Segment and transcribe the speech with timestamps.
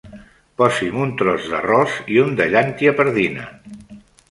[0.61, 3.49] Posi'm un tros d'arròs i un de llentia pardina.